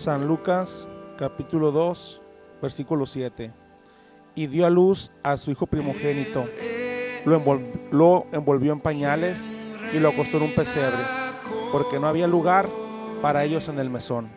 San 0.00 0.26
Lucas 0.26 0.88
capítulo 1.18 1.72
2, 1.72 2.22
versículo 2.62 3.04
7. 3.04 3.52
Y 4.34 4.46
dio 4.46 4.64
a 4.64 4.70
luz 4.70 5.12
a 5.22 5.36
su 5.36 5.50
hijo 5.50 5.66
primogénito. 5.66 6.48
Lo, 7.26 7.42
lo 7.90 8.26
envolvió 8.32 8.72
en 8.72 8.80
pañales 8.80 9.54
y 9.92 10.00
lo 10.00 10.08
acostó 10.08 10.38
en 10.38 10.44
un 10.44 10.54
pesebre, 10.54 11.04
porque 11.70 12.00
no 12.00 12.06
había 12.06 12.26
lugar 12.26 12.66
para 13.20 13.44
ellos 13.44 13.68
en 13.68 13.78
el 13.78 13.90
mesón. 13.90 14.30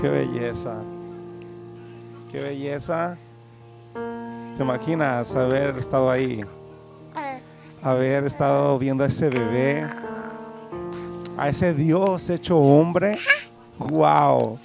Qué 0.00 0.08
belleza. 0.08 0.76
Qué 2.32 2.40
belleza. 2.40 3.18
¿Te 4.56 4.62
imaginas 4.62 5.36
haber 5.36 5.76
estado 5.76 6.10
ahí? 6.10 6.42
Haber 7.82 8.24
estado 8.24 8.78
viendo 8.78 9.04
a 9.04 9.08
ese 9.08 9.28
bebé, 9.28 9.86
a 11.36 11.50
ese 11.50 11.74
Dios 11.74 12.30
hecho 12.30 12.56
hombre. 12.56 13.18
Wow. 13.78 14.58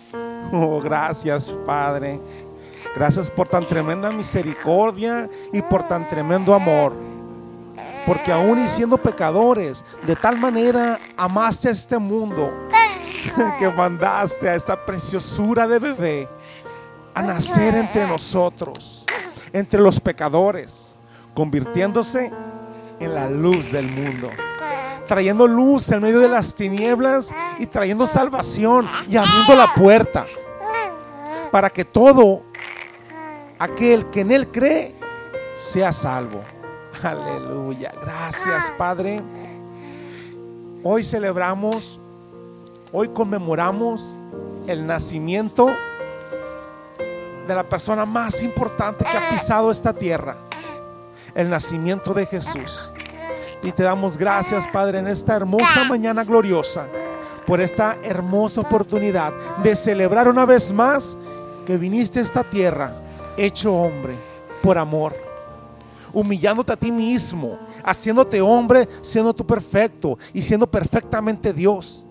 Oh, 0.54 0.80
gracias, 0.80 1.50
Padre. 1.66 2.18
Gracias 2.96 3.30
por 3.30 3.50
tan 3.50 3.66
tremenda 3.66 4.12
misericordia 4.12 5.30
y 5.52 5.62
por 5.62 5.86
tan 5.86 6.08
tremendo 6.08 6.54
amor. 6.54 6.94
Porque 8.06 8.32
aún 8.32 8.64
y 8.64 8.70
siendo 8.70 8.98
pecadores, 8.98 9.84
de 10.08 10.16
tal 10.16 10.38
manera 10.38 10.98
amaste 11.18 11.70
este 11.72 11.98
mundo 11.98 12.65
que 13.60 13.70
mandaste 13.72 14.50
a 14.50 14.56
esta 14.56 14.86
preciosura 14.86 15.68
de 15.68 15.80
bebé 15.80 16.28
a 17.14 17.22
nacer 17.22 17.76
entre 17.76 18.08
nosotros, 18.08 19.06
entre 19.54 19.80
los 19.80 20.00
pecadores, 20.00 20.94
convirtiéndose 21.34 22.32
en 23.00 23.14
la 23.14 23.30
luz 23.30 23.72
del 23.72 23.88
mundo, 23.88 24.30
trayendo 25.08 25.48
luz 25.48 25.90
en 25.92 26.02
medio 26.02 26.20
de 26.20 26.30
las 26.30 26.56
tinieblas 26.56 27.34
y 27.60 27.66
trayendo 27.66 28.06
salvación 28.06 28.86
y 29.08 29.18
abriendo 29.18 29.56
la 29.56 29.68
puerta 29.76 30.26
para 31.52 31.70
que 31.70 31.86
todo 31.86 32.44
aquel 33.60 34.10
que 34.10 34.22
en 34.22 34.32
él 34.32 34.52
cree 34.52 34.94
sea 35.56 35.94
salvo. 35.94 36.44
Aleluya. 37.02 37.94
Gracias, 38.02 38.72
Padre. 38.78 39.22
Hoy 40.84 41.04
celebramos 41.04 42.00
Hoy 42.98 43.10
conmemoramos 43.10 44.18
el 44.68 44.88
nacimiento 44.88 45.68
de 47.46 47.54
la 47.54 47.68
persona 47.68 48.06
más 48.06 48.42
importante 48.42 49.04
que 49.04 49.18
ha 49.18 49.32
pisado 49.32 49.70
esta 49.70 49.92
tierra, 49.92 50.38
el 51.36 51.50
nacimiento 51.50 52.14
de 52.14 52.26
Jesús. 52.26 52.90
Y 53.62 53.74
te 53.74 53.84
damos 53.84 54.18
gracias, 54.18 54.66
Padre, 54.70 55.00
en 55.00 55.08
esta 55.08 55.36
hermosa 55.36 55.84
mañana 55.90 56.24
gloriosa, 56.24 56.88
por 57.46 57.60
esta 57.60 57.98
hermosa 58.02 58.62
oportunidad 58.62 59.34
de 59.62 59.76
celebrar 59.76 60.30
una 60.30 60.46
vez 60.46 60.72
más 60.72 61.18
que 61.66 61.78
viniste 61.78 62.20
a 62.20 62.22
esta 62.22 62.46
tierra 62.46 62.94
hecho 63.36 63.74
hombre 63.74 64.16
por 64.64 64.78
amor, 64.78 65.14
humillándote 66.14 66.72
a 66.72 66.78
ti 66.78 66.94
mismo, 66.94 67.60
haciéndote 67.84 68.40
hombre, 68.40 68.88
siendo 69.02 69.34
tú 69.34 69.46
perfecto 69.46 70.18
y 70.32 70.42
siendo 70.42 70.66
perfectamente 70.66 71.52
Dios. 71.52 72.05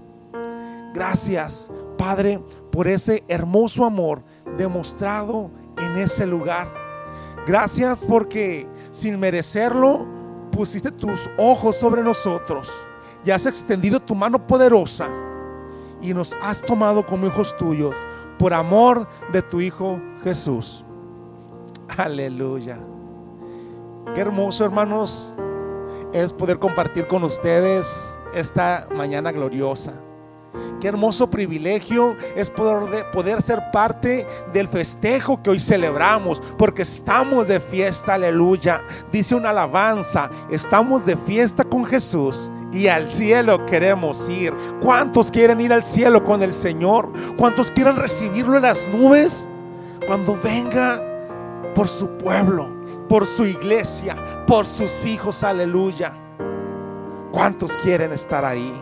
Gracias, 0.94 1.72
Padre, 1.98 2.40
por 2.70 2.86
ese 2.86 3.24
hermoso 3.26 3.84
amor 3.84 4.22
demostrado 4.56 5.50
en 5.76 5.96
ese 5.96 6.24
lugar. 6.24 6.72
Gracias 7.48 8.06
porque 8.08 8.68
sin 8.92 9.18
merecerlo 9.18 10.06
pusiste 10.52 10.92
tus 10.92 11.28
ojos 11.36 11.74
sobre 11.74 12.04
nosotros 12.04 12.72
y 13.24 13.32
has 13.32 13.44
extendido 13.44 13.98
tu 13.98 14.14
mano 14.14 14.46
poderosa 14.46 15.08
y 16.00 16.14
nos 16.14 16.32
has 16.40 16.62
tomado 16.62 17.04
como 17.04 17.26
hijos 17.26 17.56
tuyos 17.56 17.96
por 18.38 18.54
amor 18.54 19.08
de 19.32 19.42
tu 19.42 19.60
Hijo 19.60 20.00
Jesús. 20.22 20.84
Aleluya. 21.96 22.78
Qué 24.14 24.20
hermoso, 24.20 24.64
hermanos, 24.64 25.36
es 26.12 26.32
poder 26.32 26.60
compartir 26.60 27.08
con 27.08 27.24
ustedes 27.24 28.20
esta 28.32 28.86
mañana 28.94 29.32
gloriosa. 29.32 30.00
Qué 30.80 30.88
hermoso 30.88 31.30
privilegio 31.30 32.16
es 32.36 32.50
poder, 32.50 32.90
de- 32.90 33.04
poder 33.04 33.40
ser 33.42 33.70
parte 33.72 34.26
del 34.52 34.68
festejo 34.68 35.42
que 35.42 35.50
hoy 35.50 35.60
celebramos, 35.60 36.40
porque 36.58 36.82
estamos 36.82 37.48
de 37.48 37.60
fiesta, 37.60 38.14
aleluya. 38.14 38.82
Dice 39.10 39.34
una 39.34 39.50
alabanza, 39.50 40.30
estamos 40.50 41.06
de 41.06 41.16
fiesta 41.16 41.64
con 41.64 41.84
Jesús 41.84 42.50
y 42.72 42.88
al 42.88 43.08
cielo 43.08 43.64
queremos 43.66 44.28
ir. 44.28 44.52
¿Cuántos 44.82 45.30
quieren 45.30 45.60
ir 45.60 45.72
al 45.72 45.84
cielo 45.84 46.22
con 46.22 46.42
el 46.42 46.52
Señor? 46.52 47.10
¿Cuántos 47.38 47.70
quieren 47.70 47.96
recibirlo 47.96 48.56
en 48.56 48.62
las 48.62 48.88
nubes? 48.88 49.48
Cuando 50.06 50.38
venga 50.42 51.00
por 51.74 51.88
su 51.88 52.08
pueblo, 52.18 52.68
por 53.08 53.26
su 53.26 53.46
iglesia, 53.46 54.16
por 54.46 54.66
sus 54.66 55.06
hijos, 55.06 55.42
aleluya. 55.42 56.12
¿Cuántos 57.32 57.72
quieren 57.78 58.12
estar 58.12 58.44
ahí? 58.44 58.72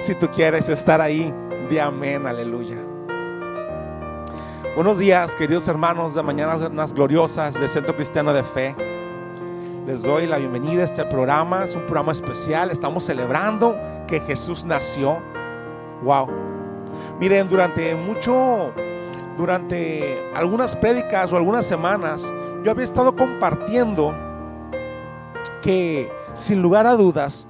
Si 0.00 0.14
tú 0.14 0.28
quieres 0.28 0.68
estar 0.68 1.00
ahí, 1.00 1.32
di 1.68 1.78
amén, 1.78 2.26
aleluya. 2.26 2.76
Buenos 4.74 4.98
días, 4.98 5.34
queridos 5.34 5.68
hermanos 5.68 6.14
de 6.14 6.22
Mañanas 6.22 6.92
Gloriosas 6.92 7.54
de 7.60 7.68
Centro 7.68 7.94
Cristiano 7.94 8.32
de 8.32 8.42
Fe. 8.42 8.74
Les 9.86 10.02
doy 10.02 10.26
la 10.26 10.38
bienvenida 10.38 10.80
a 10.80 10.84
este 10.84 11.04
programa. 11.04 11.64
Es 11.64 11.76
un 11.76 11.82
programa 11.82 12.12
especial. 12.12 12.70
Estamos 12.70 13.04
celebrando 13.04 13.78
que 14.08 14.20
Jesús 14.20 14.64
nació. 14.64 15.22
Wow. 16.02 16.28
Miren, 17.20 17.48
durante 17.48 17.94
mucho, 17.94 18.72
durante 19.36 20.32
algunas 20.34 20.74
prédicas 20.74 21.32
o 21.32 21.36
algunas 21.36 21.66
semanas, 21.66 22.32
yo 22.64 22.70
había 22.70 22.84
estado 22.84 23.14
compartiendo 23.14 24.14
que, 25.60 26.10
sin 26.32 26.60
lugar 26.62 26.86
a 26.86 26.94
dudas, 26.94 27.46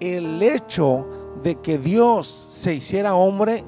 el 0.00 0.42
hecho 0.42 1.19
de 1.42 1.56
que 1.56 1.78
Dios 1.78 2.26
se 2.28 2.74
hiciera 2.74 3.14
hombre 3.14 3.64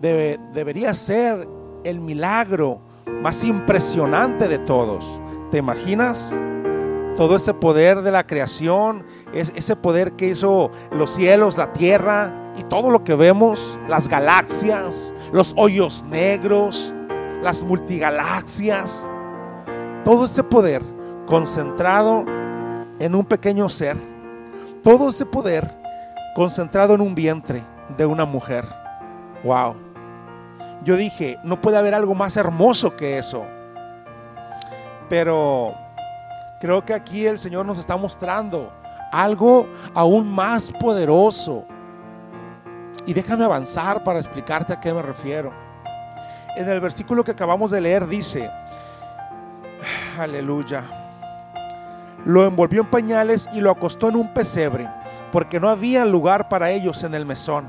debe- 0.00 0.38
debería 0.52 0.94
ser 0.94 1.48
el 1.84 2.00
milagro 2.00 2.80
más 3.22 3.44
impresionante 3.44 4.48
de 4.48 4.58
todos. 4.58 5.20
¿Te 5.50 5.58
imaginas? 5.58 6.38
Todo 7.16 7.36
ese 7.36 7.52
poder 7.54 8.02
de 8.02 8.12
la 8.12 8.26
creación, 8.26 9.04
es- 9.32 9.52
ese 9.56 9.74
poder 9.76 10.12
que 10.12 10.28
hizo 10.28 10.70
los 10.92 11.10
cielos, 11.10 11.56
la 11.58 11.72
tierra 11.72 12.52
y 12.56 12.62
todo 12.64 12.90
lo 12.90 13.02
que 13.04 13.14
vemos, 13.14 13.78
las 13.88 14.08
galaxias, 14.08 15.12
los 15.32 15.52
hoyos 15.56 16.04
negros, 16.04 16.92
las 17.42 17.62
multigalaxias, 17.62 19.08
todo 20.04 20.24
ese 20.26 20.42
poder 20.44 20.82
concentrado 21.26 22.24
en 23.00 23.14
un 23.14 23.24
pequeño 23.24 23.68
ser, 23.68 23.96
todo 24.82 25.10
ese 25.10 25.26
poder 25.26 25.77
concentrado 26.38 26.94
en 26.94 27.00
un 27.00 27.16
vientre 27.16 27.64
de 27.96 28.06
una 28.06 28.24
mujer. 28.24 28.64
Wow. 29.42 29.74
Yo 30.84 30.96
dije, 30.96 31.36
no 31.42 31.60
puede 31.60 31.76
haber 31.76 31.96
algo 31.96 32.14
más 32.14 32.36
hermoso 32.36 32.96
que 32.96 33.18
eso. 33.18 33.44
Pero 35.08 35.74
creo 36.60 36.84
que 36.84 36.94
aquí 36.94 37.26
el 37.26 37.40
Señor 37.40 37.66
nos 37.66 37.80
está 37.80 37.96
mostrando 37.96 38.72
algo 39.10 39.66
aún 39.92 40.32
más 40.32 40.70
poderoso. 40.78 41.64
Y 43.04 43.14
déjame 43.14 43.44
avanzar 43.44 44.04
para 44.04 44.20
explicarte 44.20 44.72
a 44.72 44.78
qué 44.78 44.94
me 44.94 45.02
refiero. 45.02 45.52
En 46.56 46.68
el 46.68 46.80
versículo 46.80 47.24
que 47.24 47.32
acabamos 47.32 47.72
de 47.72 47.80
leer 47.80 48.06
dice, 48.06 48.48
aleluya, 50.16 50.84
lo 52.24 52.44
envolvió 52.44 52.82
en 52.82 52.90
pañales 52.90 53.48
y 53.52 53.60
lo 53.60 53.72
acostó 53.72 54.08
en 54.08 54.14
un 54.14 54.32
pesebre, 54.32 54.88
porque 55.32 55.60
no 55.60 55.68
había 55.68 56.04
lugar 56.04 56.48
para 56.48 56.70
ellos 56.70 57.02
en 57.04 57.14
el 57.14 57.26
mesón. 57.26 57.66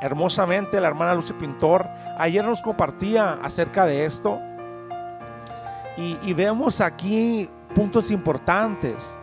Hermosamente 0.00 0.80
la 0.80 0.88
hermana 0.88 1.14
Lucy 1.14 1.32
Pintor 1.32 1.88
ayer 2.18 2.44
nos 2.44 2.62
compartía 2.62 3.34
acerca 3.42 3.86
de 3.86 4.04
esto 4.04 4.40
y, 5.96 6.18
y 6.22 6.34
vemos 6.34 6.80
aquí 6.80 7.48
puntos 7.74 8.10
importantes. 8.10 9.16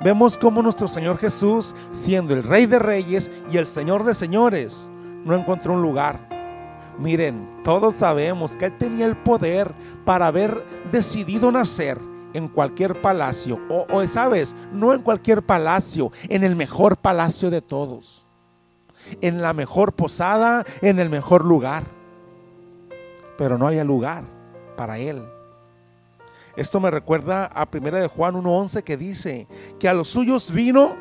Vemos 0.00 0.38
cómo 0.38 0.62
nuestro 0.62 0.88
Señor 0.88 1.18
Jesús, 1.18 1.74
siendo 1.90 2.32
el 2.32 2.44
Rey 2.44 2.66
de 2.66 2.78
Reyes 2.78 3.30
y 3.50 3.56
el 3.56 3.66
Señor 3.66 4.04
de 4.04 4.14
Señores, 4.14 4.88
no 5.24 5.34
encontró 5.34 5.74
un 5.74 5.82
lugar. 5.82 6.20
Miren, 6.98 7.62
todos 7.64 7.96
sabemos 7.96 8.56
que 8.56 8.66
Él 8.66 8.76
tenía 8.76 9.06
el 9.06 9.16
poder 9.16 9.74
para 10.04 10.26
haber 10.28 10.64
decidido 10.90 11.52
nacer 11.52 11.98
en 12.34 12.48
cualquier 12.48 13.00
palacio, 13.00 13.60
o, 13.68 14.06
sabes, 14.06 14.54
no 14.72 14.94
en 14.94 15.02
cualquier 15.02 15.42
palacio, 15.42 16.12
en 16.28 16.44
el 16.44 16.56
mejor 16.56 16.96
palacio 16.96 17.50
de 17.50 17.62
todos, 17.62 18.26
en 19.20 19.42
la 19.42 19.52
mejor 19.52 19.92
posada, 19.92 20.64
en 20.82 20.98
el 20.98 21.08
mejor 21.08 21.44
lugar. 21.44 21.84
Pero 23.36 23.56
no 23.56 23.68
había 23.68 23.84
lugar 23.84 24.24
para 24.76 24.98
Él. 24.98 25.24
Esto 26.56 26.80
me 26.80 26.90
recuerda 26.90 27.46
a 27.46 27.68
1 27.72 27.90
de 27.92 28.08
Juan 28.08 28.34
1.11 28.34 28.82
que 28.82 28.96
dice 28.96 29.46
que 29.78 29.88
a 29.88 29.94
los 29.94 30.08
suyos 30.08 30.52
vino 30.52 30.96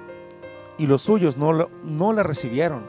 y 0.78 0.86
los 0.86 1.02
suyos 1.02 1.36
no, 1.36 1.70
no 1.84 2.14
le 2.14 2.22
recibieron. 2.22 2.88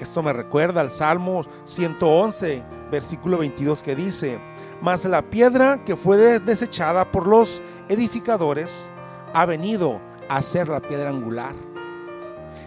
Esto 0.00 0.22
me 0.22 0.32
recuerda 0.32 0.80
al 0.80 0.90
Salmo 0.90 1.44
111, 1.64 2.62
versículo 2.90 3.38
22 3.38 3.82
que 3.82 3.94
dice, 3.94 4.40
mas 4.80 5.04
la 5.04 5.22
piedra 5.22 5.82
que 5.84 5.96
fue 5.96 6.38
desechada 6.38 7.10
por 7.10 7.26
los 7.26 7.62
edificadores 7.88 8.90
ha 9.34 9.46
venido 9.46 10.00
a 10.28 10.42
ser 10.42 10.68
la 10.68 10.80
piedra 10.80 11.10
angular. 11.10 11.54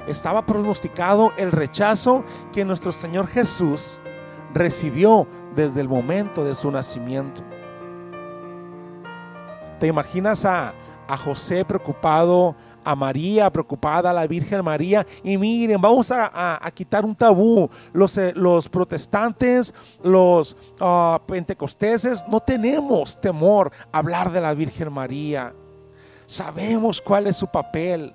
Estaba 0.08 0.46
pronosticado 0.46 1.32
el 1.38 1.52
rechazo 1.52 2.24
que 2.52 2.66
nuestro 2.66 2.92
Señor 2.92 3.28
Jesús 3.28 4.00
recibió 4.54 5.28
desde 5.56 5.82
el 5.82 5.90
momento 5.90 6.44
de 6.44 6.56
su 6.56 6.72
nacimiento. 6.72 7.42
¿Te 9.80 9.88
imaginas 9.88 10.46
a, 10.46 10.74
a 11.08 11.18
José 11.18 11.64
preocupado, 11.66 12.56
a 12.84 12.96
María 12.96 13.50
preocupada, 13.50 14.10
a 14.10 14.14
la 14.14 14.28
Virgen 14.28 14.64
María? 14.64 15.06
Y 15.24 15.38
miren, 15.38 15.80
vamos 15.82 16.12
a, 16.12 16.66
a, 16.66 16.72
quitar 16.72 17.06
un 17.06 17.16
tabú. 17.16 17.70
Los, 17.94 18.18
eh, 18.18 18.34
protestantes, 18.72 19.74
los 20.04 20.56
uh, 20.80 21.18
pentecosteses, 21.26 22.24
no 22.28 22.40
tenemos 22.40 23.20
temor 23.20 23.72
a 23.92 23.98
hablar 23.98 24.32
de 24.32 24.42
la 24.42 24.54
Virgen 24.54 24.92
María. 24.92 25.54
Sabemos 26.26 27.02
cuál 27.02 27.28
es 27.28 27.38
su 27.38 27.48
papel. 27.48 28.14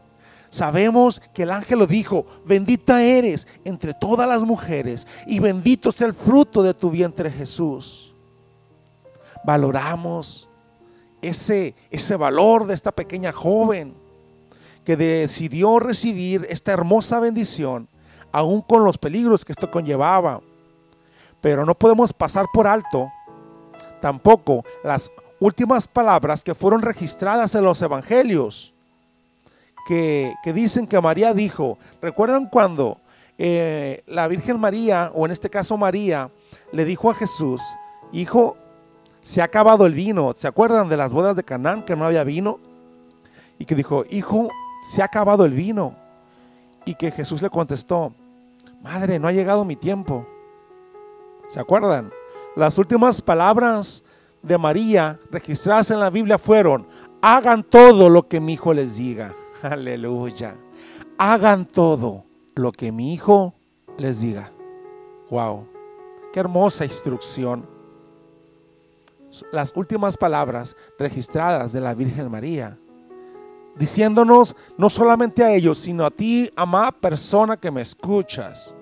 Sabemos 0.54 1.20
que 1.32 1.42
el 1.42 1.50
ángel 1.50 1.80
lo 1.80 1.86
dijo, 1.88 2.24
bendita 2.44 3.02
eres 3.02 3.48
entre 3.64 3.92
todas 3.92 4.28
las 4.28 4.42
mujeres 4.42 5.04
y 5.26 5.40
bendito 5.40 5.90
es 5.90 6.00
el 6.00 6.14
fruto 6.14 6.62
de 6.62 6.74
tu 6.74 6.92
vientre 6.92 7.28
Jesús. 7.28 8.14
Valoramos 9.44 10.48
ese, 11.20 11.74
ese 11.90 12.14
valor 12.14 12.68
de 12.68 12.74
esta 12.74 12.92
pequeña 12.92 13.32
joven 13.32 13.96
que 14.84 14.96
decidió 14.96 15.78
recibir 15.78 16.46
esta 16.50 16.72
hermosa 16.72 17.20
bendición, 17.20 17.88
aún 18.32 18.60
con 18.60 18.84
los 18.84 18.98
peligros 18.98 19.44
que 19.44 19.52
esto 19.52 19.70
conllevaba. 19.70 20.40
Pero 21.40 21.64
no 21.64 21.74
podemos 21.74 22.12
pasar 22.12 22.46
por 22.52 22.66
alto 22.66 23.10
tampoco 24.00 24.64
las 24.82 25.10
últimas 25.40 25.88
palabras 25.88 26.42
que 26.42 26.54
fueron 26.54 26.82
registradas 26.82 27.54
en 27.54 27.64
los 27.64 27.80
evangelios, 27.80 28.72
que, 29.86 30.34
que 30.42 30.52
dicen 30.52 30.86
que 30.86 31.00
María 31.00 31.32
dijo, 31.34 31.78
¿recuerdan 32.00 32.48
cuando 32.48 32.98
eh, 33.36 34.04
la 34.06 34.28
Virgen 34.28 34.60
María, 34.60 35.10
o 35.14 35.26
en 35.26 35.32
este 35.32 35.50
caso 35.50 35.76
María, 35.76 36.30
le 36.72 36.84
dijo 36.84 37.10
a 37.10 37.14
Jesús, 37.14 37.62
hijo, 38.12 38.56
se 39.20 39.40
ha 39.40 39.44
acabado 39.44 39.86
el 39.86 39.94
vino. 39.94 40.32
¿Se 40.36 40.46
acuerdan 40.46 40.88
de 40.88 40.96
las 40.96 41.12
bodas 41.12 41.34
de 41.34 41.44
Canaán 41.44 41.84
que 41.84 41.96
no 41.96 42.04
había 42.04 42.24
vino? 42.24 42.60
Y 43.58 43.64
que 43.64 43.74
dijo, 43.74 44.04
hijo, 44.10 44.50
se 44.84 45.02
ha 45.02 45.06
acabado 45.06 45.44
el 45.44 45.52
vino. 45.52 45.96
Y 46.84 46.94
que 46.94 47.10
Jesús 47.10 47.40
le 47.40 47.48
contestó, 47.48 48.12
madre, 48.82 49.18
no 49.18 49.26
ha 49.26 49.32
llegado 49.32 49.64
mi 49.64 49.76
tiempo. 49.76 50.26
¿Se 51.48 51.58
acuerdan? 51.58 52.10
Las 52.56 52.76
últimas 52.78 53.22
palabras 53.22 54.04
de 54.42 54.58
María 54.58 55.18
registradas 55.30 55.90
en 55.90 56.00
la 56.00 56.10
Biblia 56.10 56.38
fueron, 56.38 56.86
hagan 57.22 57.64
todo 57.64 58.10
lo 58.10 58.28
que 58.28 58.40
mi 58.40 58.52
hijo 58.52 58.74
les 58.74 58.96
diga. 58.96 59.34
Aleluya. 59.62 60.56
Hagan 61.16 61.64
todo 61.64 62.24
lo 62.54 62.70
que 62.70 62.92
mi 62.92 63.14
hijo 63.14 63.54
les 63.96 64.20
diga. 64.20 64.52
Wow. 65.30 65.66
Qué 66.32 66.40
hermosa 66.40 66.84
instrucción 66.84 67.74
las 69.52 69.72
últimas 69.74 70.16
palabras 70.16 70.76
registradas 70.98 71.72
de 71.72 71.80
la 71.80 71.94
Virgen 71.94 72.30
María, 72.30 72.78
diciéndonos 73.76 74.54
no 74.76 74.88
solamente 74.90 75.42
a 75.42 75.52
ellos, 75.52 75.78
sino 75.78 76.04
a 76.04 76.10
ti, 76.10 76.50
amada 76.56 76.92
persona 76.92 77.56
que 77.56 77.70
me 77.70 77.82
escuchas. 77.82 78.76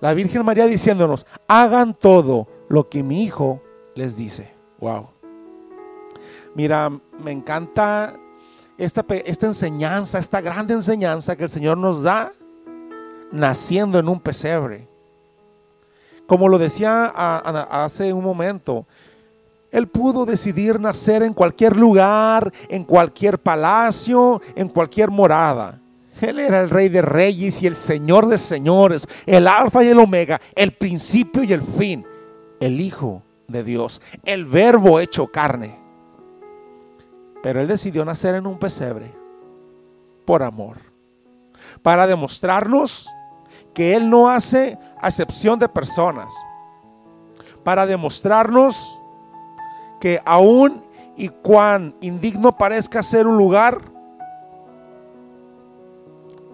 La 0.00 0.14
Virgen 0.14 0.44
María 0.44 0.66
diciéndonos, 0.66 1.26
hagan 1.46 1.94
todo 1.94 2.46
lo 2.68 2.88
que 2.88 3.02
mi 3.02 3.24
hijo 3.24 3.62
les 3.94 4.16
dice. 4.16 4.52
Wow. 4.80 5.08
Mira, 6.54 6.90
me 7.22 7.32
encanta 7.32 8.14
esta, 8.76 9.04
esta 9.24 9.46
enseñanza, 9.46 10.18
esta 10.18 10.40
grande 10.40 10.74
enseñanza 10.74 11.36
que 11.36 11.44
el 11.44 11.50
Señor 11.50 11.78
nos 11.78 12.02
da 12.02 12.32
naciendo 13.32 13.98
en 13.98 14.08
un 14.08 14.20
pesebre. 14.20 14.88
Como 16.26 16.48
lo 16.48 16.58
decía 16.58 17.06
hace 17.06 18.12
un 18.12 18.22
momento, 18.22 18.86
él 19.70 19.88
pudo 19.88 20.24
decidir 20.24 20.80
nacer 20.80 21.22
en 21.22 21.34
cualquier 21.34 21.76
lugar, 21.76 22.52
en 22.68 22.84
cualquier 22.84 23.38
palacio, 23.38 24.40
en 24.56 24.68
cualquier 24.68 25.10
morada. 25.10 25.80
Él 26.20 26.40
era 26.40 26.60
el 26.60 26.70
rey 26.70 26.88
de 26.88 27.02
reyes 27.02 27.62
y 27.62 27.66
el 27.66 27.76
señor 27.76 28.26
de 28.26 28.38
señores, 28.38 29.06
el 29.26 29.46
alfa 29.46 29.84
y 29.84 29.88
el 29.88 30.00
omega, 30.00 30.40
el 30.54 30.72
principio 30.72 31.44
y 31.44 31.52
el 31.52 31.62
fin, 31.62 32.04
el 32.60 32.80
Hijo 32.80 33.22
de 33.46 33.62
Dios, 33.62 34.00
el 34.24 34.44
verbo 34.44 35.00
hecho 35.00 35.26
carne. 35.28 35.78
Pero 37.42 37.60
él 37.60 37.68
decidió 37.68 38.04
nacer 38.04 38.34
en 38.34 38.46
un 38.46 38.58
pesebre 38.58 39.12
por 40.24 40.42
amor, 40.42 40.78
para 41.82 42.06
demostrarnos 42.06 43.08
que 43.72 43.94
él 43.94 44.10
no 44.10 44.28
hace 44.28 44.78
acepción 45.00 45.58
de 45.58 45.68
personas, 45.68 46.34
para 47.62 47.86
demostrarnos 47.86 48.98
que 50.00 50.20
aún 50.24 50.82
y 51.16 51.28
cuán 51.28 51.94
indigno 52.00 52.56
parezca 52.56 53.02
ser 53.02 53.26
un 53.26 53.36
lugar, 53.36 53.78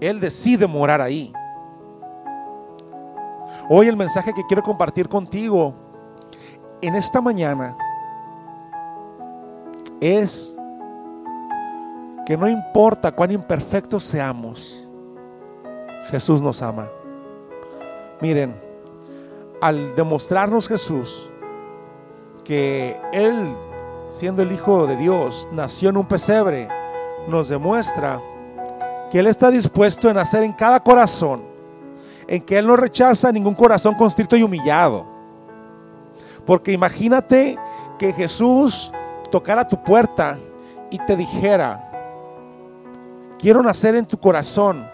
Él 0.00 0.20
decide 0.20 0.66
morar 0.66 1.00
ahí. 1.00 1.32
Hoy 3.68 3.88
el 3.88 3.96
mensaje 3.96 4.32
que 4.32 4.44
quiero 4.46 4.62
compartir 4.62 5.08
contigo 5.08 5.74
en 6.80 6.94
esta 6.94 7.20
mañana 7.20 7.76
es 10.00 10.54
que 12.26 12.36
no 12.36 12.48
importa 12.48 13.12
cuán 13.12 13.30
imperfectos 13.30 14.04
seamos, 14.04 14.86
Jesús 16.08 16.40
nos 16.40 16.62
ama. 16.62 16.88
Miren, 18.20 18.54
al 19.60 19.94
demostrarnos 19.94 20.68
Jesús, 20.68 21.30
que 22.44 23.00
Él, 23.12 23.48
siendo 24.10 24.42
el 24.42 24.52
Hijo 24.52 24.86
de 24.86 24.96
Dios, 24.96 25.48
nació 25.52 25.88
en 25.88 25.96
un 25.96 26.06
pesebre, 26.06 26.68
nos 27.26 27.48
demuestra 27.48 28.20
que 29.10 29.18
Él 29.18 29.26
está 29.26 29.50
dispuesto 29.50 30.10
en 30.10 30.18
hacer 30.18 30.42
en 30.42 30.52
cada 30.52 30.80
corazón, 30.80 31.42
en 32.28 32.42
que 32.42 32.58
Él 32.58 32.66
no 32.66 32.76
rechaza 32.76 33.32
ningún 33.32 33.54
corazón 33.54 33.94
constrito 33.94 34.36
y 34.36 34.42
humillado. 34.42 35.06
Porque 36.46 36.72
imagínate 36.72 37.58
que 37.98 38.12
Jesús 38.12 38.92
tocara 39.30 39.66
tu 39.66 39.82
puerta 39.82 40.38
y 40.90 40.98
te 40.98 41.16
dijera, 41.16 41.90
quiero 43.38 43.62
nacer 43.62 43.96
en 43.96 44.06
tu 44.06 44.18
corazón, 44.18 44.86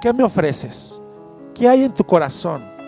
¿qué 0.00 0.12
me 0.12 0.24
ofreces? 0.24 1.02
¿Qué 1.54 1.68
hay 1.68 1.84
en 1.84 1.92
tu 1.92 2.04
corazón? 2.04 2.79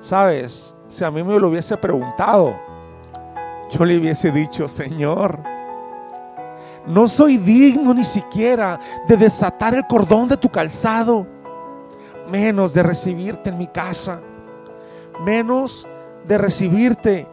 Sabes, 0.00 0.74
si 0.88 1.04
a 1.04 1.10
mí 1.10 1.22
me 1.22 1.38
lo 1.38 1.48
hubiese 1.48 1.76
preguntado, 1.76 2.58
yo 3.70 3.84
le 3.84 3.98
hubiese 3.98 4.32
dicho, 4.32 4.66
Señor, 4.66 5.38
no 6.86 7.06
soy 7.06 7.36
digno 7.36 7.94
ni 7.94 8.04
siquiera 8.04 8.80
de 9.06 9.16
desatar 9.16 9.74
el 9.74 9.86
cordón 9.86 10.28
de 10.28 10.36
tu 10.36 10.48
calzado, 10.48 11.26
menos 12.28 12.74
de 12.74 12.82
recibirte 12.82 13.50
en 13.50 13.58
mi 13.58 13.66
casa, 13.66 14.20
menos 15.24 15.86
de 16.26 16.38
recibirte 16.38 17.28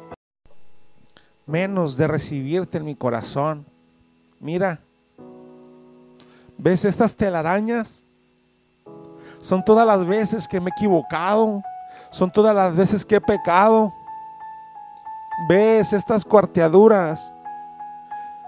menos 1.47 1.95
de 1.95 2.07
recibirte 2.07 2.77
en 2.77 2.85
mi 2.85 2.93
corazón. 2.93 3.65
Mira, 4.39 4.79
¿ves 6.57 6.85
estas 6.85 7.15
telarañas? 7.15 8.03
Son 9.39 9.63
todas 9.63 9.87
las 9.87 10.05
veces 10.05 10.47
que 10.47 10.59
me 10.59 10.69
he 10.69 10.73
equivocado, 10.77 11.63
son 12.09 12.31
todas 12.31 12.55
las 12.55 12.75
veces 12.75 13.05
que 13.05 13.15
he 13.15 13.21
pecado. 13.21 13.93
¿Ves 15.47 15.93
estas 15.93 16.25
cuarteaduras? 16.25 17.33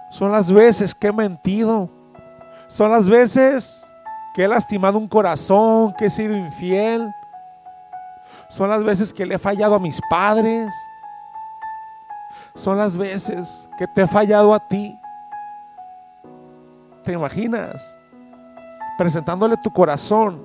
Son 0.09 0.31
las 0.31 0.51
veces 0.51 0.95
que 0.95 1.07
he 1.07 1.13
mentido. 1.13 1.89
Son 2.67 2.91
las 2.91 3.07
veces 3.07 3.85
que 4.33 4.43
he 4.43 4.47
lastimado 4.47 4.97
un 4.97 5.07
corazón, 5.07 5.93
que 5.97 6.05
he 6.05 6.09
sido 6.09 6.35
infiel. 6.35 7.13
Son 8.49 8.69
las 8.69 8.83
veces 8.83 9.13
que 9.13 9.25
le 9.25 9.35
he 9.35 9.39
fallado 9.39 9.75
a 9.75 9.79
mis 9.79 9.99
padres. 10.09 10.73
Son 12.55 12.77
las 12.77 12.97
veces 12.97 13.69
que 13.77 13.85
te 13.87 14.01
he 14.01 14.07
fallado 14.07 14.53
a 14.53 14.67
ti. 14.67 14.99
¿Te 17.03 17.13
imaginas? 17.13 17.97
Presentándole 18.97 19.55
tu 19.57 19.71
corazón. 19.71 20.41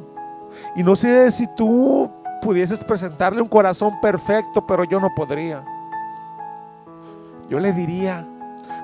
Y 0.76 0.82
no 0.82 0.94
sé 0.94 1.30
si 1.30 1.46
tú 1.48 2.10
pudieses 2.44 2.84
presentarle 2.84 3.40
un 3.40 3.48
corazón 3.48 3.98
perfecto, 4.02 4.66
pero 4.66 4.84
yo 4.84 5.00
no 5.00 5.08
podría. 5.14 5.64
Yo 7.48 7.58
le 7.58 7.72
diría, 7.72 8.28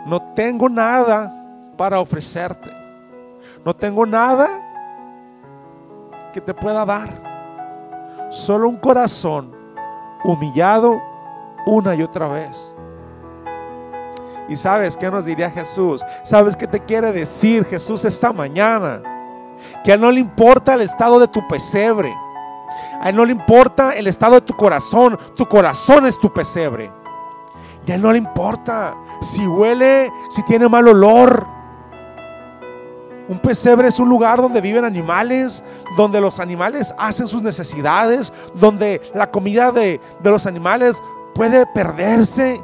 no 0.06 0.32
tengo 0.34 0.70
nada 0.70 1.30
para 1.76 2.00
ofrecerte. 2.00 2.70
No 3.62 3.76
tengo 3.76 4.06
nada 4.06 4.48
que 6.32 6.40
te 6.40 6.54
pueda 6.54 6.86
dar. 6.86 8.28
Solo 8.30 8.66
un 8.66 8.76
corazón 8.76 9.54
humillado 10.24 10.98
una 11.66 11.94
y 11.94 12.02
otra 12.02 12.28
vez. 12.28 12.74
Y 14.48 14.56
sabes 14.56 14.96
qué 14.96 15.10
nos 15.10 15.26
diría 15.26 15.50
Jesús? 15.50 16.02
¿Sabes 16.24 16.56
qué 16.56 16.66
te 16.66 16.80
quiere 16.80 17.12
decir 17.12 17.66
Jesús 17.66 18.06
esta 18.06 18.32
mañana? 18.32 19.02
Que 19.84 19.92
a 19.92 19.94
él 19.96 20.00
no 20.00 20.10
le 20.10 20.20
importa 20.20 20.74
el 20.74 20.80
estado 20.80 21.20
de 21.20 21.28
tu 21.28 21.46
pesebre. 21.46 22.10
A 23.00 23.08
él 23.08 23.16
no 23.16 23.24
le 23.24 23.32
importa 23.32 23.94
el 23.94 24.06
estado 24.06 24.34
de 24.34 24.40
tu 24.42 24.54
corazón. 24.54 25.18
Tu 25.34 25.46
corazón 25.46 26.06
es 26.06 26.18
tu 26.20 26.32
pesebre. 26.32 26.92
Y 27.86 27.92
a 27.92 27.94
él 27.94 28.02
no 28.02 28.12
le 28.12 28.18
importa 28.18 28.94
si 29.22 29.46
huele, 29.46 30.12
si 30.28 30.42
tiene 30.42 30.68
mal 30.68 30.86
olor. 30.86 31.46
Un 33.28 33.38
pesebre 33.38 33.88
es 33.88 33.98
un 33.98 34.08
lugar 34.08 34.40
donde 34.40 34.60
viven 34.60 34.84
animales, 34.84 35.64
donde 35.96 36.20
los 36.20 36.40
animales 36.40 36.94
hacen 36.98 37.26
sus 37.26 37.42
necesidades, 37.42 38.32
donde 38.54 39.00
la 39.14 39.30
comida 39.30 39.72
de, 39.72 40.00
de 40.20 40.30
los 40.30 40.46
animales 40.46 41.00
puede 41.34 41.64
perderse. 41.66 42.62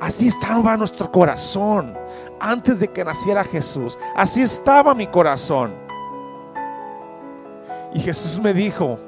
Así 0.00 0.28
estaba 0.28 0.76
nuestro 0.76 1.10
corazón 1.10 1.96
antes 2.40 2.80
de 2.80 2.88
que 2.88 3.04
naciera 3.04 3.44
Jesús. 3.44 3.98
Así 4.14 4.40
estaba 4.42 4.94
mi 4.94 5.08
corazón. 5.08 5.83
Y 7.94 8.00
Jesús 8.00 8.40
me 8.40 8.52
dijo, 8.52 8.98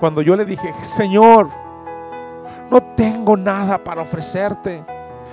cuando 0.00 0.22
yo 0.22 0.34
le 0.34 0.46
dije, 0.46 0.72
Señor, 0.82 1.50
no 2.70 2.82
tengo 2.96 3.36
nada 3.36 3.84
para 3.84 4.00
ofrecerte. 4.00 4.82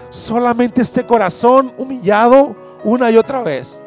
Solamente 0.09 0.81
este 0.81 1.05
corazón 1.05 1.73
humillado 1.77 2.53
una 2.83 3.09
y 3.09 3.17
otra 3.17 3.41
vez. 3.43 3.81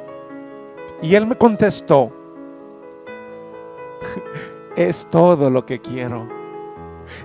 Y 1.02 1.14
él 1.14 1.26
me 1.26 1.36
contestó, 1.36 2.10
es 4.76 5.06
todo 5.10 5.50
lo 5.50 5.66
que 5.66 5.80
quiero. 5.80 6.26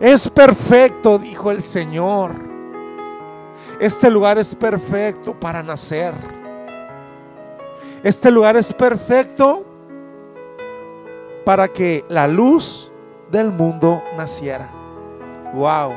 Es 0.01 0.29
perfecto, 0.29 1.17
dijo 1.17 1.49
el 1.49 1.61
Señor. 1.61 2.33
Este 3.79 4.09
lugar 4.09 4.37
es 4.37 4.53
perfecto 4.53 5.33
para 5.39 5.63
nacer. 5.63 6.13
Este 8.03 8.29
lugar 8.31 8.57
es 8.57 8.73
perfecto 8.73 9.74
para 11.45 11.67
que 11.67 12.03
la 12.09 12.27
luz 12.27 12.91
del 13.31 13.51
mundo 13.51 14.03
naciera. 14.17 14.67
Wow. 15.53 15.93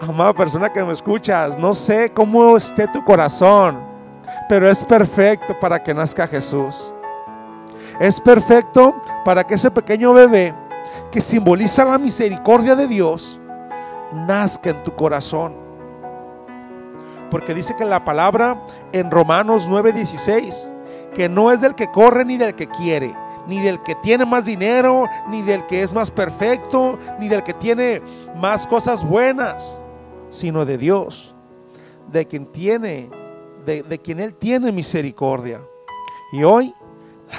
Amada 0.00 0.32
persona 0.32 0.72
que 0.72 0.82
me 0.82 0.92
escuchas, 0.92 1.56
no 1.58 1.74
sé 1.74 2.12
cómo 2.12 2.56
esté 2.56 2.88
tu 2.88 3.04
corazón, 3.04 3.80
pero 4.48 4.68
es 4.68 4.84
perfecto 4.84 5.58
para 5.58 5.82
que 5.82 5.94
nazca 5.94 6.26
Jesús. 6.26 6.92
Es 8.00 8.20
perfecto 8.20 8.94
para 9.24 9.44
que 9.44 9.54
ese 9.54 9.70
pequeño 9.70 10.12
bebé 10.12 10.54
que 11.10 11.20
simboliza 11.20 11.84
la 11.84 11.98
misericordia 11.98 12.74
de 12.74 12.86
Dios 12.86 13.40
nazca 14.12 14.70
en 14.70 14.82
tu 14.82 14.94
corazón. 14.94 15.56
Porque 17.30 17.54
dice 17.54 17.74
que 17.74 17.84
la 17.84 18.04
palabra 18.04 18.62
en 18.92 19.10
Romanos 19.10 19.68
9:16, 19.68 20.72
que 21.14 21.28
no 21.28 21.50
es 21.50 21.60
del 21.60 21.74
que 21.74 21.90
corre 21.90 22.24
ni 22.24 22.36
del 22.36 22.54
que 22.54 22.66
quiere, 22.68 23.14
ni 23.46 23.60
del 23.60 23.82
que 23.82 23.94
tiene 23.96 24.24
más 24.24 24.44
dinero, 24.44 25.06
ni 25.28 25.42
del 25.42 25.66
que 25.66 25.82
es 25.82 25.92
más 25.92 26.10
perfecto, 26.10 26.98
ni 27.18 27.28
del 27.28 27.42
que 27.42 27.54
tiene 27.54 28.02
más 28.36 28.66
cosas 28.66 29.06
buenas 29.06 29.80
sino 30.30 30.64
de 30.64 30.76
Dios, 30.76 31.34
de 32.12 32.26
quien 32.26 32.46
tiene, 32.46 33.08
de, 33.64 33.82
de 33.82 33.98
quien 33.98 34.20
Él 34.20 34.34
tiene 34.34 34.72
misericordia. 34.72 35.60
Y 36.32 36.44
hoy, 36.44 36.74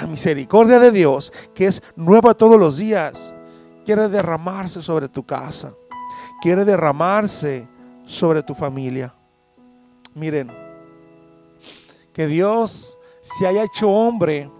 la 0.00 0.06
misericordia 0.06 0.78
de 0.78 0.90
Dios, 0.90 1.32
que 1.54 1.66
es 1.66 1.82
nueva 1.96 2.34
todos 2.34 2.58
los 2.58 2.76
días, 2.76 3.34
quiere 3.84 4.08
derramarse 4.08 4.82
sobre 4.82 5.08
tu 5.08 5.24
casa, 5.24 5.72
quiere 6.42 6.64
derramarse 6.64 7.68
sobre 8.04 8.42
tu 8.42 8.54
familia. 8.54 9.14
Miren, 10.14 10.50
que 12.12 12.26
Dios 12.26 12.98
se 13.20 13.46
haya 13.46 13.62
hecho 13.62 13.88
hombre 13.88 14.50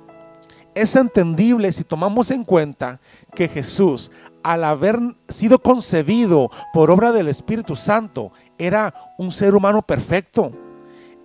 es 0.80 0.97
entendible 0.97 1.73
si 1.73 1.85
tomamos 1.85 2.30
en 2.30 2.44
cuenta 2.44 3.00
que 3.35 3.49
Jesús, 3.49 4.11
al 4.42 4.64
haber 4.64 4.99
sido 5.28 5.58
concebido 5.58 6.50
por 6.73 6.90
obra 6.90 7.12
del 7.12 7.28
Espíritu 7.28 7.76
Santo, 7.76 8.32
era 8.58 8.94
un 9.18 9.30
ser 9.30 9.54
humano 9.54 9.82
perfecto, 9.82 10.52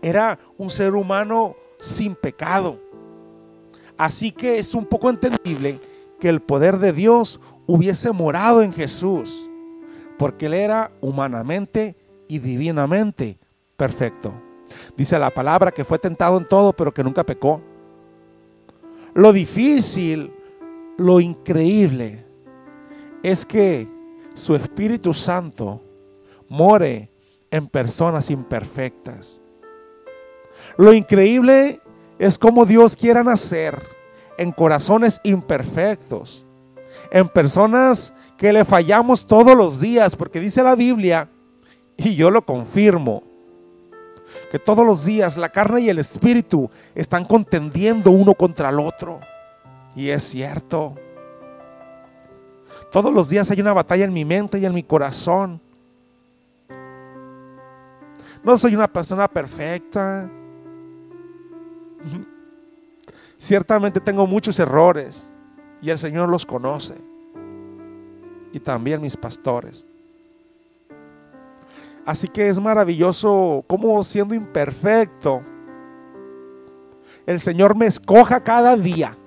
era 0.02 0.40
un 0.58 0.70
ser 0.70 0.96
humano 0.96 1.56
sin 1.80 2.16
pecado. 2.16 2.80
Así 3.98 4.32
que 4.32 4.58
es 4.58 4.74
un 4.74 4.86
poco 4.86 5.10
entendible 5.10 5.80
que 6.20 6.30
el 6.30 6.42
poder 6.42 6.80
de 6.80 6.94
Dios 6.94 7.40
hubiese 7.68 8.12
morado 8.12 8.62
en 8.62 8.74
Jesús, 8.74 9.50
porque 10.18 10.48
Él 10.48 10.54
era 10.56 10.92
humanamente 11.02 11.96
y 12.28 12.40
divinamente 12.40 13.38
perfecto. 13.78 14.34
Dice 14.98 15.20
la 15.20 15.30
palabra 15.30 15.72
que 15.72 15.86
fue 15.86 16.00
tentado 16.00 16.38
en 16.38 16.48
todo, 16.48 16.74
pero 16.74 16.94
que 16.94 17.04
nunca 17.04 17.24
pecó. 17.24 17.62
Lo 19.16 19.32
difícil, 19.32 20.34
lo 20.98 21.20
increíble, 21.20 22.26
es 23.22 23.46
que 23.46 23.88
su 24.34 24.56
Espíritu 24.56 25.14
Santo 25.14 25.82
more 26.50 27.12
en 27.52 27.68
personas 27.68 28.30
imperfectas. 28.30 29.40
Lo 30.78 30.94
increíble 30.94 31.80
es 32.18 32.38
cómo 32.38 32.66
Dios 32.66 32.96
quiera 32.96 33.24
nacer 33.24 33.82
en 34.38 34.52
corazones 34.52 35.20
imperfectos, 35.24 36.46
en 37.12 37.28
personas 37.28 38.14
que 38.38 38.52
le 38.52 38.66
fallamos 38.66 39.28
todos 39.28 39.56
los 39.56 39.80
días, 39.80 40.16
porque 40.16 40.40
dice 40.40 40.64
la 40.64 40.76
Biblia, 40.76 41.30
y 41.98 42.16
yo 42.16 42.32
lo 42.32 42.44
confirmo, 42.44 43.24
que 44.54 44.60
todos 44.60 44.86
los 44.86 45.04
días 45.04 45.36
la 45.36 45.50
carne 45.50 45.82
y 45.82 45.90
el 45.90 45.98
espíritu 45.98 46.70
están 46.94 47.26
contendiendo 47.26 48.12
uno 48.12 48.36
contra 48.36 48.70
el 48.70 48.80
otro. 48.80 49.20
Y 49.96 50.10
es 50.10 50.22
cierto. 50.22 50.94
Todos 52.92 53.12
los 53.12 53.30
días 53.30 53.50
hay 53.50 53.60
una 53.62 53.74
batalla 53.74 54.06
en 54.06 54.14
mi 54.14 54.24
mente 54.24 54.60
y 54.60 54.66
en 54.68 54.76
mi 54.76 54.84
corazón. 54.84 55.60
No 58.44 58.56
soy 58.56 58.76
una 58.76 58.88
persona 58.88 59.28
perfecta. 59.28 60.30
Ciertamente 63.40 64.00
tengo 64.00 64.28
muchos 64.28 64.60
errores 64.60 65.32
y 65.82 65.90
el 65.90 65.98
Señor 65.98 66.30
los 66.30 66.46
conoce. 66.46 66.94
Y 68.52 68.60
también 68.60 69.02
mis 69.02 69.18
pastores. 69.18 69.88
Así 72.06 72.28
que 72.28 72.50
es 72.50 72.60
maravilloso 72.60 73.64
como 73.68 74.04
siendo 74.04 74.34
imperfecto, 74.36 75.42
el 77.26 77.40
Señor 77.40 77.76
me 77.76 77.86
escoja 77.86 78.44
cada 78.44 78.76
día, 78.76 79.18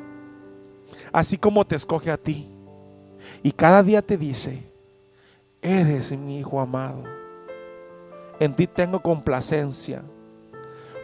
así 1.12 1.38
como 1.38 1.66
te 1.66 1.76
escoge 1.76 2.10
a 2.10 2.18
ti. 2.18 2.52
Y 3.42 3.52
cada 3.52 3.82
día 3.82 4.02
te 4.02 4.18
dice, 4.18 4.70
eres 5.62 6.12
mi 6.12 6.38
hijo 6.38 6.60
amado, 6.60 7.04
en 8.38 8.54
ti 8.54 8.66
tengo 8.66 9.00
complacencia, 9.00 10.02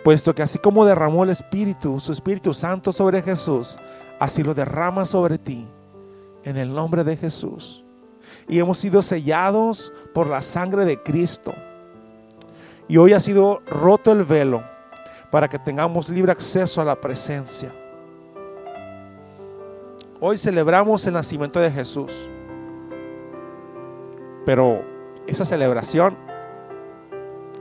puesto 0.05 0.35
que 0.35 0.43
así 0.43 0.59
como 0.59 0.85
derramó 0.85 1.25
el 1.25 1.31
Espíritu, 1.31 1.99
su 1.99 2.13
Espíritu 2.13 2.53
Santo 2.53 2.93
sobre 2.93 3.23
Jesús, 3.23 3.79
así 4.21 4.43
lo 4.43 4.53
derrama 4.53 5.07
sobre 5.07 5.39
ti, 5.39 5.67
en 6.45 6.59
el 6.59 6.73
nombre 6.75 7.03
de 7.03 7.17
Jesús. 7.17 7.82
Y 8.49 8.59
hemos 8.59 8.79
sido 8.79 9.03
sellados 9.03 9.93
por 10.13 10.27
la 10.27 10.43
sangre 10.43 10.85
de 10.85 11.03
Cristo. 11.03 11.55
Y 12.89 12.97
hoy 12.97 13.13
ha 13.13 13.21
sido 13.21 13.63
roto 13.67 14.13
el 14.13 14.25
velo 14.25 14.63
para 15.31 15.49
que 15.49 15.59
tengamos 15.59 16.11
libre 16.11 16.33
acceso 16.33 16.81
a 16.81 16.85
la 16.85 17.01
presencia. 17.01 17.75
Hoy 20.21 20.39
celebramos 20.39 21.05
el 21.07 21.15
nacimiento 21.15 21.59
de 21.59 21.71
Jesús. 21.71 22.29
Pero 24.45 24.85
esa 25.27 25.45
celebración 25.45 26.17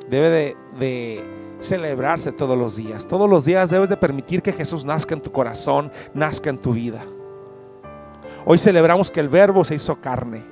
debe 0.10 0.56
de, 0.78 1.24
celebrarse 1.60 2.32
todos 2.32 2.58
los 2.58 2.76
días. 2.76 3.08
Todos 3.08 3.30
los 3.30 3.46
días 3.46 3.70
debes 3.70 3.88
de 3.88 3.98
permitir 3.98 4.42
que 4.42 4.52
Jesús 4.52 4.84
nazca 4.84 5.16
en 5.16 5.22
tu 5.22 5.32
corazón, 5.32 5.92
nazca 6.14 6.50
en 6.50 6.58
tu 6.58 6.74
vida. 6.74 7.06
Hoy 8.46 8.58
celebramos 8.58 9.10
que 9.10 9.22
el 9.22 9.30
verbo 9.30 9.64
se 9.64 9.76
hizo 9.76 10.02
carne. 10.02 10.51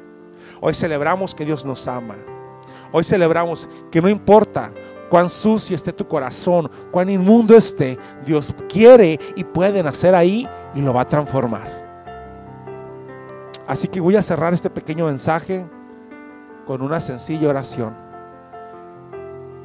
Hoy 0.62 0.74
celebramos 0.74 1.34
que 1.34 1.46
Dios 1.46 1.65
nos 1.65 1.88
ama. 1.88 2.15
Hoy 2.91 3.03
celebramos 3.03 3.69
que 3.91 4.01
no 4.01 4.10
importa 4.10 4.72
cuán 5.10 5.29
sucio 5.29 5.75
esté 5.75 5.91
tu 5.91 6.08
corazón, 6.08 6.69
cuán 6.91 7.10
inmundo 7.10 7.55
esté, 7.55 7.98
Dios 8.25 8.53
quiere 8.67 9.19
y 9.36 9.43
puede 9.43 9.84
nacer 9.84 10.15
ahí 10.15 10.48
y 10.74 10.81
lo 10.81 10.93
va 10.93 11.01
a 11.01 11.08
transformar. 11.08 11.89
Así 13.67 13.88
que 13.88 14.00
voy 14.00 14.15
a 14.15 14.24
cerrar 14.24 14.53
este 14.53 14.69
pequeño 14.69 15.05
mensaje 15.05 15.65
con 16.65 16.81
una 16.81 17.00
sencilla 17.00 17.50
oración. 17.50 17.96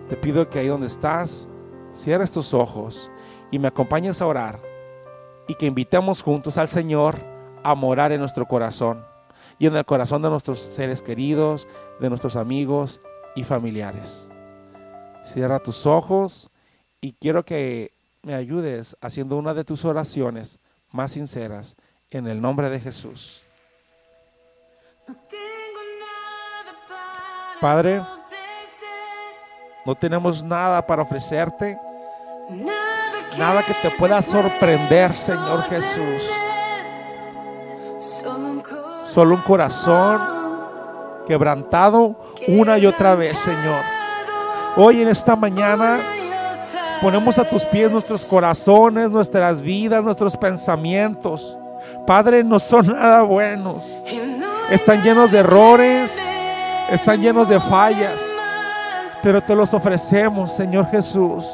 Te 0.08 0.16
pido 0.16 0.48
que 0.48 0.58
ahí 0.58 0.68
donde 0.68 0.86
estás, 0.86 1.48
cierres 1.92 2.30
tus 2.30 2.52
ojos 2.52 3.10
y 3.50 3.58
me 3.58 3.68
acompañes 3.68 4.20
a 4.20 4.26
orar 4.26 4.60
y 5.46 5.54
que 5.54 5.66
invitemos 5.66 6.22
juntos 6.22 6.58
al 6.58 6.68
Señor 6.68 7.16
a 7.62 7.74
morar 7.74 8.12
en 8.12 8.20
nuestro 8.20 8.46
corazón 8.46 9.13
y 9.58 9.66
en 9.66 9.76
el 9.76 9.84
corazón 9.84 10.22
de 10.22 10.30
nuestros 10.30 10.60
seres 10.60 11.02
queridos, 11.02 11.68
de 12.00 12.08
nuestros 12.08 12.36
amigos 12.36 13.00
y 13.34 13.44
familiares. 13.44 14.28
Cierra 15.22 15.58
tus 15.58 15.86
ojos 15.86 16.50
y 17.00 17.12
quiero 17.12 17.44
que 17.44 17.92
me 18.22 18.34
ayudes 18.34 18.96
haciendo 19.00 19.36
una 19.36 19.54
de 19.54 19.64
tus 19.64 19.84
oraciones 19.84 20.58
más 20.90 21.12
sinceras 21.12 21.76
en 22.10 22.26
el 22.26 22.40
nombre 22.40 22.70
de 22.70 22.80
Jesús. 22.80 23.42
Padre, 27.60 28.02
no 29.84 29.94
tenemos 29.94 30.42
nada 30.44 30.86
para 30.86 31.02
ofrecerte, 31.02 31.78
nada 33.38 33.64
que 33.64 33.74
te 33.82 33.90
pueda 33.92 34.20
sorprender, 34.22 35.10
Señor 35.10 35.62
Jesús. 35.64 36.30
Solo 39.14 39.36
un 39.36 39.42
corazón 39.42 40.20
quebrantado 41.24 42.16
una 42.48 42.78
y 42.78 42.86
otra 42.86 43.14
vez, 43.14 43.38
Señor. 43.38 43.80
Hoy 44.76 45.02
en 45.02 45.06
esta 45.06 45.36
mañana 45.36 46.00
ponemos 47.00 47.38
a 47.38 47.48
tus 47.48 47.64
pies 47.64 47.92
nuestros 47.92 48.24
corazones, 48.24 49.12
nuestras 49.12 49.62
vidas, 49.62 50.02
nuestros 50.02 50.36
pensamientos. 50.36 51.56
Padre, 52.04 52.42
no 52.42 52.58
son 52.58 52.88
nada 52.88 53.22
buenos. 53.22 53.84
Están 54.68 55.00
llenos 55.04 55.30
de 55.30 55.38
errores, 55.38 56.18
están 56.90 57.22
llenos 57.22 57.48
de 57.48 57.60
fallas, 57.60 58.20
pero 59.22 59.40
te 59.40 59.54
los 59.54 59.72
ofrecemos, 59.74 60.50
Señor 60.50 60.90
Jesús. 60.90 61.46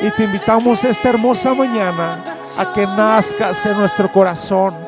Y 0.00 0.08
te 0.10 0.22
invitamos 0.22 0.84
esta 0.84 1.08
hermosa 1.08 1.52
mañana 1.52 2.22
a 2.56 2.72
que 2.72 2.86
nazcas 2.86 3.66
en 3.66 3.76
nuestro 3.76 4.08
corazón 4.12 4.86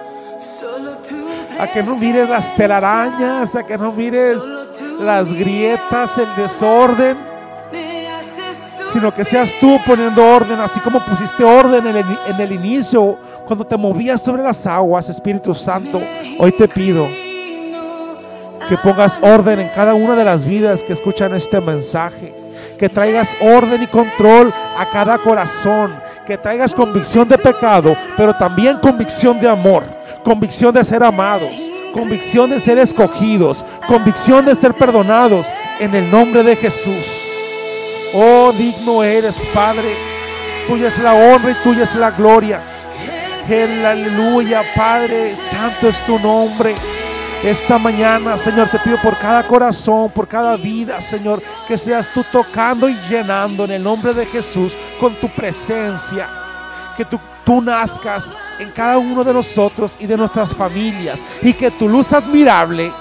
a 1.58 1.66
que 1.66 1.82
no 1.82 1.96
mires 1.96 2.28
las 2.28 2.54
telarañas, 2.54 3.56
a 3.56 3.66
que 3.66 3.76
no 3.76 3.92
mires 3.92 4.38
las 5.00 5.32
grietas, 5.34 6.16
el 6.18 6.28
desorden, 6.36 7.18
sino 8.92 9.12
que 9.12 9.24
seas 9.24 9.52
tú 9.60 9.78
poniendo 9.84 10.24
orden, 10.24 10.60
así 10.60 10.80
como 10.80 11.04
pusiste 11.04 11.42
orden 11.42 11.86
en 11.86 11.96
el, 11.96 12.18
en 12.28 12.40
el 12.40 12.52
inicio, 12.52 13.18
cuando 13.44 13.66
te 13.66 13.76
movías 13.76 14.22
sobre 14.22 14.42
las 14.42 14.66
aguas, 14.66 15.08
Espíritu 15.08 15.54
Santo. 15.54 16.00
Hoy 16.38 16.52
te 16.52 16.68
pido 16.68 17.08
que 18.68 18.76
pongas 18.82 19.18
orden 19.20 19.60
en 19.60 19.68
cada 19.70 19.94
una 19.94 20.14
de 20.14 20.24
las 20.24 20.44
vidas 20.44 20.84
que 20.84 20.92
escuchan 20.92 21.34
este 21.34 21.60
mensaje. 21.60 22.34
Que 22.76 22.88
traigas 22.88 23.36
orden 23.40 23.82
y 23.82 23.86
control 23.86 24.52
a 24.78 24.86
cada 24.86 25.18
corazón. 25.18 25.92
Que 26.26 26.38
traigas 26.38 26.72
convicción 26.72 27.28
de 27.28 27.38
pecado, 27.38 27.96
pero 28.16 28.34
también 28.36 28.78
convicción 28.78 29.40
de 29.40 29.48
amor 29.48 29.97
convicción 30.28 30.74
de 30.74 30.84
ser 30.84 31.02
amados, 31.02 31.70
convicción 31.94 32.50
de 32.50 32.60
ser 32.60 32.76
escogidos, 32.76 33.64
convicción 33.86 34.44
de 34.44 34.54
ser 34.54 34.74
perdonados 34.74 35.46
en 35.80 35.94
el 35.94 36.10
nombre 36.10 36.42
de 36.42 36.54
Jesús. 36.54 37.06
Oh, 38.12 38.52
digno 38.52 39.02
eres, 39.02 39.40
Padre. 39.54 39.88
Tuya 40.66 40.88
es 40.88 40.98
la 40.98 41.14
honra 41.14 41.52
y 41.52 41.54
tuya 41.62 41.84
es 41.84 41.94
la 41.94 42.10
gloria. 42.10 42.60
Aleluya, 43.48 44.62
Padre. 44.76 45.34
Santo 45.34 45.88
es 45.88 46.04
tu 46.04 46.18
nombre. 46.18 46.74
Esta 47.42 47.78
mañana, 47.78 48.36
Señor, 48.36 48.68
te 48.68 48.78
pido 48.80 49.00
por 49.00 49.16
cada 49.16 49.46
corazón, 49.46 50.10
por 50.10 50.28
cada 50.28 50.58
vida, 50.58 51.00
Señor, 51.00 51.40
que 51.66 51.78
seas 51.78 52.10
tú 52.12 52.22
tocando 52.30 52.86
y 52.86 52.98
llenando 53.08 53.64
en 53.64 53.70
el 53.70 53.82
nombre 53.82 54.12
de 54.12 54.26
Jesús 54.26 54.76
con 55.00 55.14
tu 55.14 55.30
presencia. 55.30 56.28
Que 56.98 57.06
tu 57.06 57.18
tú 57.48 57.62
nazcas 57.62 58.36
en 58.58 58.70
cada 58.72 58.98
uno 58.98 59.24
de 59.24 59.32
nosotros 59.32 59.96
y 59.98 60.06
de 60.06 60.18
nuestras 60.18 60.54
familias 60.54 61.24
y 61.40 61.54
que 61.54 61.70
tu 61.70 61.88
luz 61.88 62.12
admirable 62.12 62.92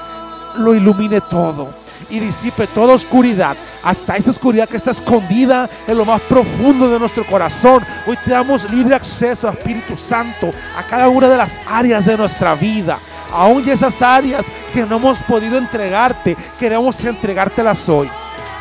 lo 0.56 0.74
ilumine 0.74 1.20
todo 1.20 1.74
y 2.10 2.22
disipe 2.22 2.66
toda 2.68 2.94
oscuridad, 2.94 3.58
hasta 3.84 4.16
esa 4.16 4.30
oscuridad 4.30 4.70
que 4.70 4.78
está 4.78 4.92
escondida 4.92 5.70
en 5.86 5.98
lo 5.98 6.06
más 6.06 6.22
profundo 6.22 6.90
de 6.90 6.98
nuestro 6.98 7.28
corazón. 7.28 7.86
Hoy 8.08 8.18
te 8.24 8.32
damos 8.32 8.70
libre 8.70 8.96
acceso, 8.96 9.50
Espíritu 9.50 9.98
Santo, 9.98 10.52
a 10.78 10.84
cada 10.84 11.10
una 11.10 11.28
de 11.28 11.36
las 11.36 11.60
áreas 11.68 12.06
de 12.06 12.16
nuestra 12.16 12.56
vida. 12.56 13.00
Aún 13.34 13.68
esas 13.68 14.02
áreas 14.02 14.46
que 14.72 14.86
no 14.86 14.96
hemos 14.96 15.18
podido 15.24 15.58
entregarte, 15.58 16.38
queremos 16.58 17.04
entregártelas 17.04 17.90
hoy. 17.90 18.10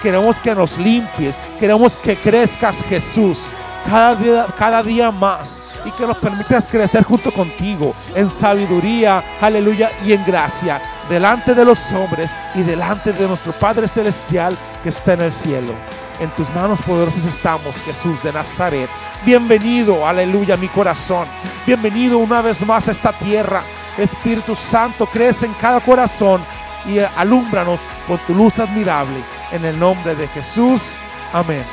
Queremos 0.02 0.40
que 0.40 0.52
nos 0.52 0.78
limpies, 0.78 1.38
queremos 1.60 1.96
que 1.96 2.16
crezcas 2.16 2.82
Jesús 2.88 3.44
cada 3.88 4.16
día, 4.16 4.46
cada 4.58 4.82
día 4.82 5.12
más 5.12 5.75
y 5.86 5.92
que 5.92 6.06
nos 6.06 6.18
permitas 6.18 6.66
crecer 6.66 7.04
junto 7.04 7.32
contigo 7.32 7.94
en 8.14 8.28
sabiduría, 8.28 9.22
aleluya, 9.40 9.90
y 10.04 10.12
en 10.12 10.24
gracia, 10.24 10.82
delante 11.08 11.54
de 11.54 11.64
los 11.64 11.92
hombres 11.92 12.32
y 12.54 12.62
delante 12.62 13.12
de 13.12 13.28
nuestro 13.28 13.52
Padre 13.52 13.86
Celestial 13.86 14.56
que 14.82 14.88
está 14.88 15.12
en 15.14 15.22
el 15.22 15.32
cielo. 15.32 15.72
En 16.18 16.30
tus 16.30 16.50
manos 16.50 16.82
poderosas 16.82 17.24
estamos, 17.24 17.76
Jesús 17.82 18.22
de 18.22 18.32
Nazaret. 18.32 18.88
Bienvenido, 19.24 20.06
aleluya, 20.06 20.56
mi 20.56 20.68
corazón. 20.68 21.28
Bienvenido 21.66 22.18
una 22.18 22.40
vez 22.42 22.66
más 22.66 22.88
a 22.88 22.90
esta 22.90 23.12
tierra. 23.12 23.62
Espíritu 23.98 24.56
Santo, 24.56 25.06
crece 25.06 25.46
en 25.46 25.54
cada 25.54 25.80
corazón 25.80 26.42
y 26.86 26.98
alúmbranos 27.16 27.82
con 28.06 28.18
tu 28.26 28.34
luz 28.34 28.58
admirable. 28.58 29.22
En 29.52 29.64
el 29.64 29.78
nombre 29.78 30.14
de 30.14 30.26
Jesús. 30.28 30.96
Amén. 31.32 31.64